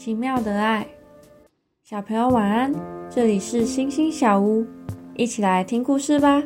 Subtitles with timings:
[0.00, 0.86] 奇妙的爱，
[1.84, 2.72] 小朋友晚安。
[3.10, 4.64] 这里是星星小屋，
[5.14, 6.42] 一起来听故事吧。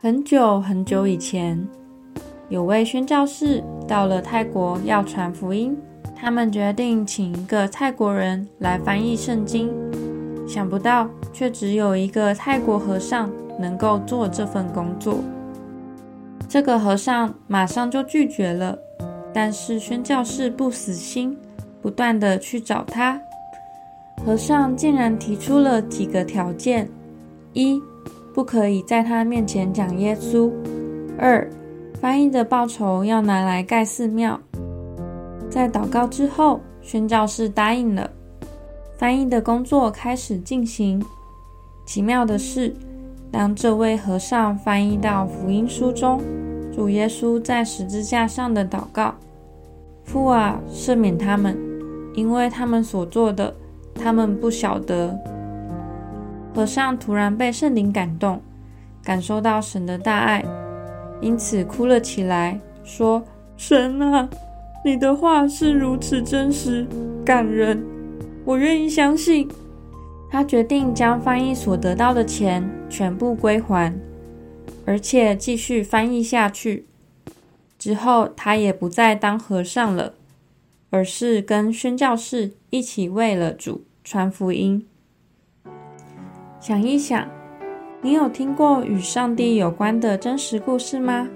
[0.00, 1.68] 很久很久以前，
[2.48, 5.76] 有位宣教士到了泰国要传福音，
[6.16, 9.70] 他们决定请一个泰国人来翻译圣经。
[10.48, 15.18] 想不到，却只有一个泰国和尚能够做这份工作。
[16.48, 18.78] 这个和尚马上就拒绝了，
[19.32, 21.36] 但是宣教士不死心，
[21.80, 23.20] 不断的去找他。
[24.24, 26.88] 和尚竟然提出了几个条件：
[27.52, 27.80] 一，
[28.34, 30.50] 不可以在他面前讲耶稣；
[31.18, 31.48] 二，
[32.00, 34.38] 翻译的报酬要拿来盖寺庙。
[35.48, 38.10] 在祷告之后，宣教士答应了，
[38.98, 41.02] 翻译的工作开始进行。
[41.86, 42.74] 奇妙的是，
[43.32, 46.20] 当这位和尚翻译到福音书中。
[46.80, 49.14] 主耶稣在十字架上的祷告
[50.02, 51.54] ：“父啊，赦免他们，
[52.14, 53.54] 因为他们所做的，
[53.94, 55.14] 他们不晓得。”
[56.56, 58.40] 和尚突然被圣灵感动，
[59.04, 60.42] 感受到神的大爱，
[61.20, 63.22] 因此哭了起来，说
[63.58, 64.26] ：“神啊，
[64.82, 66.86] 你的话是如此真实、
[67.22, 67.84] 感人，
[68.46, 69.46] 我愿意相信。”
[70.32, 73.94] 他决定将翻译所得到的钱全部归还。
[74.90, 76.84] 而且继续翻译下去
[77.78, 80.14] 之后，他也不再当和尚了，
[80.90, 84.84] 而是跟宣教士一起为了主传福音。
[86.60, 87.30] 想一想，
[88.02, 91.28] 你有听过与上帝有关的真实故事吗？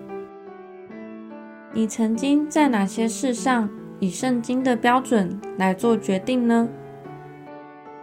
[1.72, 6.68] 你曾经在哪些事上以圣经的标准来做决定呢？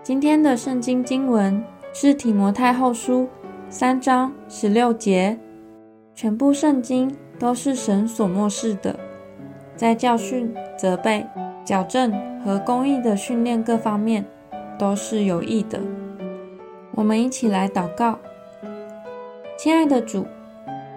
[0.01, 3.27] 今天的圣经经文是提摩太后书。
[3.71, 5.39] 三章十六节，
[6.13, 8.99] 全部圣经都是神所漠视的，
[9.77, 11.25] 在教训、责备、
[11.63, 12.11] 矫正
[12.43, 14.25] 和公义的训练各方面
[14.77, 15.79] 都是有益的。
[16.95, 18.19] 我们一起来祷告，
[19.57, 20.25] 亲爱的主，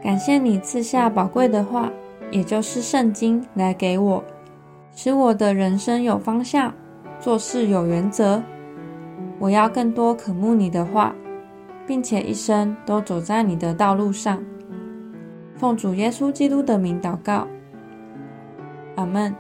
[0.03, 1.93] 感谢你赐下宝贵的话，
[2.33, 4.25] 也就是圣经来给我，
[4.93, 6.75] 使我的人生有方向，
[7.21, 8.43] 做事有原则。
[9.39, 11.15] 我要更多渴慕你的话。
[11.87, 14.43] 并且一生都走在你的道路上，
[15.57, 17.47] 奉主耶稣基督的名祷告，
[18.97, 19.35] 阿门。